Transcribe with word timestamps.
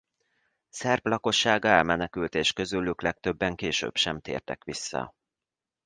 Szerb 0.69 1.05
lakossága 1.07 1.67
elmenekült 1.67 2.35
és 2.35 2.53
közülük 2.53 3.01
legtöbben 3.01 3.55
később 3.55 3.95
sem 3.97 4.19
tértek 4.19 4.63
vissza. 4.63 5.13